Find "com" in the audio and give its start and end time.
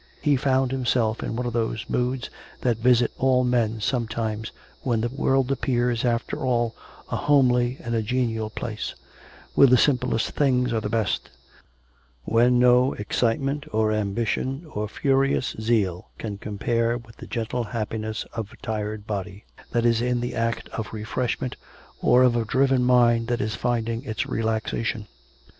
16.39-16.57